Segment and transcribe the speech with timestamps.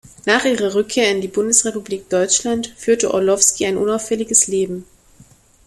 [0.25, 4.83] Nach ihrer Rückkehr in die Bundesrepublik Deutschland führte Orlowski ein unauffälliges Leben.